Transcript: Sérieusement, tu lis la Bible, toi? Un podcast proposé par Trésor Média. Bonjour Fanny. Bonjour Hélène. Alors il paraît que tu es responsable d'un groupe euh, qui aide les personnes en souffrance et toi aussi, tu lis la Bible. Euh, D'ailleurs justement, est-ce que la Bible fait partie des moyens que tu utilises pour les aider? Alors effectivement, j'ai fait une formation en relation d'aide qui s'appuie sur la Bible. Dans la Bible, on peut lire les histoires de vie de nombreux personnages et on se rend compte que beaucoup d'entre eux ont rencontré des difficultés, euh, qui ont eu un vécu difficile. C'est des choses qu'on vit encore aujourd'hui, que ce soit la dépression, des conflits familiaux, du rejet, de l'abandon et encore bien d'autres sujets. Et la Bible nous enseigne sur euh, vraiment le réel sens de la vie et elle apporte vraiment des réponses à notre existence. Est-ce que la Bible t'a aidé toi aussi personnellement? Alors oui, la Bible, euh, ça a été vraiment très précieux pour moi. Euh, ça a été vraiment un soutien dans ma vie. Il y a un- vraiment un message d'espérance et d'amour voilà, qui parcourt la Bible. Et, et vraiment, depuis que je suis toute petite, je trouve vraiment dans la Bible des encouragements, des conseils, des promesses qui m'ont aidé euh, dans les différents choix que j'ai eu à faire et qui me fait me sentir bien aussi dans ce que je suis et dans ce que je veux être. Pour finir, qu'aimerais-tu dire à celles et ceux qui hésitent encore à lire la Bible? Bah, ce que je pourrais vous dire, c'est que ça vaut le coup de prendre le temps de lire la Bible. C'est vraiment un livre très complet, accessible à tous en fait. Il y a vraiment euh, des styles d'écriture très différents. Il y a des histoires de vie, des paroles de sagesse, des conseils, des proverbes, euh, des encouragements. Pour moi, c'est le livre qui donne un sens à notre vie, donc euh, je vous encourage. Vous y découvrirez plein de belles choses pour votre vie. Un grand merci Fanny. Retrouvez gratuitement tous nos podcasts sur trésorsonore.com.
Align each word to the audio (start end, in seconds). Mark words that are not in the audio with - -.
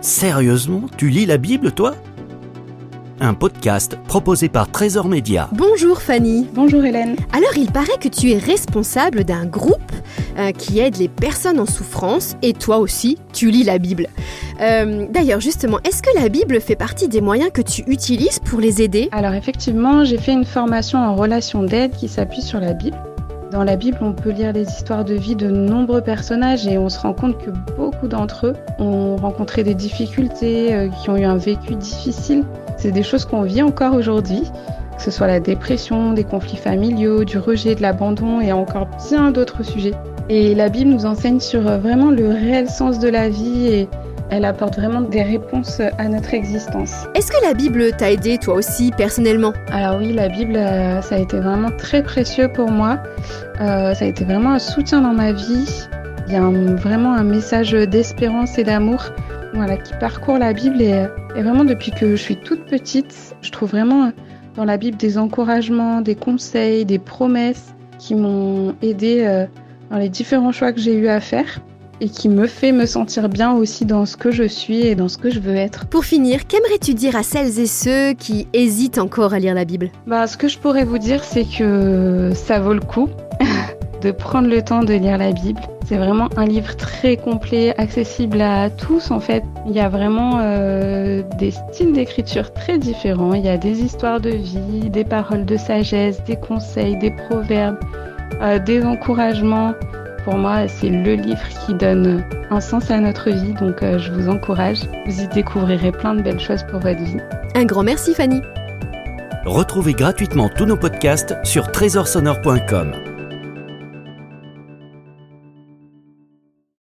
Sérieusement, 0.00 0.82
tu 0.96 1.10
lis 1.10 1.26
la 1.26 1.36
Bible, 1.36 1.72
toi? 1.72 1.94
Un 3.20 3.34
podcast 3.34 3.98
proposé 4.08 4.48
par 4.48 4.70
Trésor 4.70 5.08
Média. 5.08 5.50
Bonjour 5.52 6.00
Fanny. 6.00 6.48
Bonjour 6.54 6.82
Hélène. 6.82 7.16
Alors 7.34 7.54
il 7.58 7.70
paraît 7.70 7.98
que 8.00 8.08
tu 8.08 8.30
es 8.30 8.38
responsable 8.38 9.24
d'un 9.24 9.44
groupe 9.44 9.92
euh, 10.38 10.52
qui 10.52 10.78
aide 10.78 10.96
les 10.96 11.08
personnes 11.08 11.60
en 11.60 11.66
souffrance 11.66 12.34
et 12.40 12.54
toi 12.54 12.78
aussi, 12.78 13.18
tu 13.34 13.50
lis 13.50 13.62
la 13.62 13.76
Bible. 13.76 14.06
Euh, 14.62 15.06
D'ailleurs 15.10 15.40
justement, 15.40 15.80
est-ce 15.84 16.02
que 16.02 16.18
la 16.18 16.30
Bible 16.30 16.62
fait 16.62 16.76
partie 16.76 17.08
des 17.08 17.20
moyens 17.20 17.50
que 17.52 17.60
tu 17.60 17.82
utilises 17.86 18.38
pour 18.38 18.58
les 18.58 18.80
aider? 18.80 19.10
Alors 19.12 19.34
effectivement, 19.34 20.02
j'ai 20.06 20.16
fait 20.16 20.32
une 20.32 20.46
formation 20.46 20.98
en 20.98 21.14
relation 21.14 21.62
d'aide 21.62 21.92
qui 21.92 22.08
s'appuie 22.08 22.40
sur 22.40 22.58
la 22.58 22.72
Bible. 22.72 22.96
Dans 23.50 23.64
la 23.64 23.74
Bible, 23.74 23.98
on 24.00 24.12
peut 24.12 24.30
lire 24.30 24.52
les 24.52 24.68
histoires 24.68 25.04
de 25.04 25.14
vie 25.14 25.34
de 25.34 25.50
nombreux 25.50 26.00
personnages 26.00 26.68
et 26.68 26.78
on 26.78 26.88
se 26.88 27.00
rend 27.00 27.14
compte 27.14 27.36
que 27.36 27.50
beaucoup 27.76 28.06
d'entre 28.06 28.46
eux 28.46 28.56
ont 28.78 29.16
rencontré 29.16 29.64
des 29.64 29.74
difficultés, 29.74 30.72
euh, 30.72 30.88
qui 30.88 31.10
ont 31.10 31.16
eu 31.16 31.24
un 31.24 31.36
vécu 31.36 31.74
difficile. 31.74 32.44
C'est 32.76 32.92
des 32.92 33.02
choses 33.02 33.24
qu'on 33.24 33.42
vit 33.42 33.62
encore 33.62 33.94
aujourd'hui, 33.94 34.44
que 34.96 35.02
ce 35.02 35.10
soit 35.10 35.26
la 35.26 35.40
dépression, 35.40 36.12
des 36.12 36.22
conflits 36.22 36.58
familiaux, 36.58 37.24
du 37.24 37.38
rejet, 37.38 37.74
de 37.74 37.82
l'abandon 37.82 38.40
et 38.40 38.52
encore 38.52 38.86
bien 39.08 39.32
d'autres 39.32 39.64
sujets. 39.64 39.94
Et 40.28 40.54
la 40.54 40.68
Bible 40.68 40.90
nous 40.92 41.04
enseigne 41.04 41.40
sur 41.40 41.66
euh, 41.66 41.78
vraiment 41.78 42.12
le 42.12 42.28
réel 42.28 42.68
sens 42.68 43.00
de 43.00 43.08
la 43.08 43.28
vie 43.28 43.66
et 43.66 43.88
elle 44.30 44.44
apporte 44.44 44.76
vraiment 44.76 45.00
des 45.00 45.22
réponses 45.22 45.80
à 45.98 46.08
notre 46.08 46.34
existence. 46.34 47.06
Est-ce 47.14 47.30
que 47.32 47.44
la 47.44 47.54
Bible 47.54 47.90
t'a 47.96 48.10
aidé 48.10 48.38
toi 48.38 48.54
aussi 48.54 48.92
personnellement? 48.96 49.52
Alors 49.72 49.98
oui, 49.98 50.12
la 50.12 50.28
Bible, 50.28 50.56
euh, 50.56 51.00
ça 51.02 51.16
a 51.16 51.18
été 51.18 51.38
vraiment 51.38 51.70
très 51.76 52.02
précieux 52.02 52.48
pour 52.52 52.70
moi. 52.70 52.98
Euh, 53.60 53.92
ça 53.94 54.04
a 54.04 54.08
été 54.08 54.24
vraiment 54.24 54.52
un 54.52 54.58
soutien 54.58 55.00
dans 55.00 55.12
ma 55.12 55.32
vie. 55.32 55.86
Il 56.28 56.32
y 56.34 56.36
a 56.36 56.42
un- 56.42 56.76
vraiment 56.76 57.12
un 57.12 57.24
message 57.24 57.72
d'espérance 57.72 58.56
et 58.58 58.64
d'amour 58.64 59.04
voilà, 59.52 59.76
qui 59.76 59.92
parcourt 59.94 60.38
la 60.38 60.52
Bible. 60.52 60.80
Et, 60.80 61.04
et 61.36 61.42
vraiment, 61.42 61.64
depuis 61.64 61.90
que 61.90 62.10
je 62.10 62.22
suis 62.22 62.36
toute 62.36 62.66
petite, 62.66 63.34
je 63.42 63.50
trouve 63.50 63.70
vraiment 63.70 64.12
dans 64.56 64.64
la 64.64 64.76
Bible 64.76 64.96
des 64.96 65.18
encouragements, 65.18 66.00
des 66.00 66.14
conseils, 66.14 66.84
des 66.84 66.98
promesses 67.00 67.74
qui 67.98 68.14
m'ont 68.14 68.74
aidé 68.80 69.24
euh, 69.26 69.46
dans 69.90 69.98
les 69.98 70.08
différents 70.08 70.52
choix 70.52 70.72
que 70.72 70.80
j'ai 70.80 70.94
eu 70.94 71.08
à 71.08 71.20
faire 71.20 71.58
et 72.00 72.08
qui 72.08 72.28
me 72.28 72.46
fait 72.46 72.72
me 72.72 72.86
sentir 72.86 73.28
bien 73.28 73.52
aussi 73.52 73.84
dans 73.84 74.06
ce 74.06 74.16
que 74.16 74.30
je 74.30 74.44
suis 74.44 74.86
et 74.86 74.94
dans 74.94 75.08
ce 75.08 75.18
que 75.18 75.30
je 75.30 75.40
veux 75.40 75.56
être. 75.56 75.86
Pour 75.86 76.04
finir, 76.04 76.46
qu'aimerais-tu 76.46 76.94
dire 76.94 77.16
à 77.16 77.22
celles 77.22 77.58
et 77.58 77.66
ceux 77.66 78.14
qui 78.14 78.48
hésitent 78.52 78.98
encore 78.98 79.34
à 79.34 79.38
lire 79.38 79.54
la 79.54 79.64
Bible? 79.64 79.90
Bah, 80.06 80.26
ce 80.26 80.36
que 80.36 80.48
je 80.48 80.58
pourrais 80.58 80.84
vous 80.84 80.98
dire, 80.98 81.24
c'est 81.24 81.44
que 81.44 82.32
ça 82.34 82.60
vaut 82.60 82.74
le 82.74 82.80
coup 82.80 83.08
de 84.02 84.10
prendre 84.10 84.48
le 84.48 84.62
temps 84.62 84.82
de 84.82 84.94
lire 84.94 85.18
la 85.18 85.32
Bible. 85.32 85.60
C'est 85.90 85.96
vraiment 85.96 86.28
un 86.36 86.44
livre 86.44 86.76
très 86.76 87.16
complet, 87.16 87.74
accessible 87.76 88.40
à 88.40 88.70
tous 88.70 89.10
en 89.10 89.18
fait. 89.18 89.42
Il 89.66 89.72
y 89.72 89.80
a 89.80 89.88
vraiment 89.88 90.38
euh, 90.40 91.22
des 91.36 91.50
styles 91.50 91.92
d'écriture 91.92 92.52
très 92.52 92.78
différents. 92.78 93.34
Il 93.34 93.44
y 93.44 93.48
a 93.48 93.58
des 93.58 93.82
histoires 93.82 94.20
de 94.20 94.30
vie, 94.30 94.88
des 94.88 95.02
paroles 95.02 95.44
de 95.44 95.56
sagesse, 95.56 96.22
des 96.24 96.36
conseils, 96.36 96.96
des 96.96 97.10
proverbes, 97.10 97.76
euh, 98.40 98.60
des 98.60 98.84
encouragements. 98.84 99.74
Pour 100.24 100.36
moi, 100.36 100.68
c'est 100.68 100.90
le 100.90 101.14
livre 101.14 101.48
qui 101.66 101.74
donne 101.74 102.22
un 102.50 102.60
sens 102.60 102.90
à 102.90 103.00
notre 103.00 103.30
vie, 103.30 103.54
donc 103.54 103.82
euh, 103.82 103.98
je 103.98 104.12
vous 104.12 104.28
encourage. 104.28 104.80
Vous 105.06 105.20
y 105.20 105.28
découvrirez 105.28 105.92
plein 105.92 106.14
de 106.14 106.22
belles 106.22 106.40
choses 106.40 106.62
pour 106.64 106.80
votre 106.80 107.02
vie. 107.02 107.18
Un 107.54 107.64
grand 107.64 107.82
merci 107.82 108.14
Fanny. 108.14 108.42
Retrouvez 109.44 109.94
gratuitement 109.94 110.50
tous 110.50 110.66
nos 110.66 110.76
podcasts 110.76 111.34
sur 111.44 111.72
trésorsonore.com. 111.72 113.09